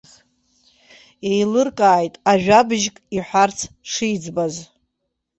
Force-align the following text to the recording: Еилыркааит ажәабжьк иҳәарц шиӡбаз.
Еилыркааит 1.29 2.15
ажәабжьк 2.31 2.95
иҳәарц 3.17 3.57
шиӡбаз. 3.91 4.55